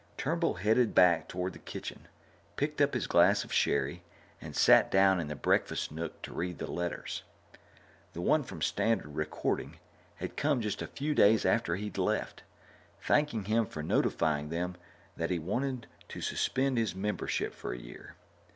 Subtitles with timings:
[0.17, 2.07] Turnbull headed back toward the kitchen,
[2.55, 4.01] picked up his glass of sherry,
[4.41, 7.21] and sat down in the breakfast nook to read the letters.
[8.13, 9.77] The one from Standard Recording
[10.15, 12.41] had come just a few days after he'd left,
[12.99, 14.73] thanking him for notifying them
[15.17, 18.15] that he wanted to suspend his membership for a year.